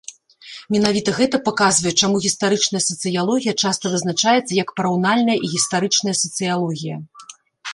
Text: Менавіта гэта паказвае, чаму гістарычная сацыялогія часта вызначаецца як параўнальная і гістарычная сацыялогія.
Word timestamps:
Менавіта 0.75 1.09
гэта 1.19 1.39
паказвае, 1.49 1.91
чаму 2.07 2.21
гістарычная 2.25 2.81
сацыялогія 2.85 3.53
часта 3.67 3.93
вызначаецца 3.97 4.59
як 4.63 4.75
параўнальная 4.81 5.37
і 5.45 5.51
гістарычная 5.53 6.15
сацыялогія. 6.23 6.95